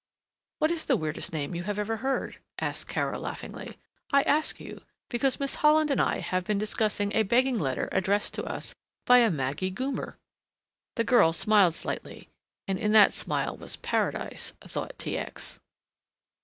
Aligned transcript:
"What 0.57 0.71
is 0.71 0.85
the 0.85 0.97
weirdest 0.97 1.31
name 1.31 1.53
you 1.53 1.61
have 1.61 1.77
ever 1.77 1.97
heard?" 1.97 2.39
asked 2.59 2.87
Kara 2.87 3.19
laughingly. 3.19 3.77
"I 4.11 4.23
ask 4.23 4.59
you, 4.59 4.81
because 5.11 5.39
Miss 5.39 5.53
Holland 5.61 5.91
and 5.91 6.01
I 6.01 6.21
have 6.21 6.43
been 6.43 6.57
discussing 6.57 7.13
a 7.13 7.21
begging 7.21 7.59
letter 7.59 7.87
addressed 7.91 8.33
to 8.33 8.43
us 8.45 8.73
by 9.05 9.19
a 9.19 9.29
Maggie 9.29 9.69
Goomer." 9.69 10.15
The 10.95 11.03
girl 11.03 11.33
smiled 11.33 11.75
slightly 11.75 12.29
and 12.67 12.79
in 12.79 12.93
that 12.93 13.13
smile 13.13 13.55
was 13.55 13.75
paradise, 13.75 14.53
thought 14.65 14.97
T. 14.97 15.19
X. 15.19 15.59